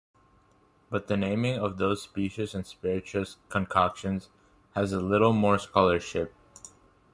But 0.89 1.05
the 1.05 1.15
naming 1.15 1.59
of 1.59 1.77
those 1.77 2.01
specious 2.01 2.55
and 2.55 2.65
spirituous 2.65 3.37
concoctions 3.49 4.29
has 4.73 4.93
a 4.93 4.99
little 4.99 5.31
more 5.31 5.59
scholarship. 5.59 6.33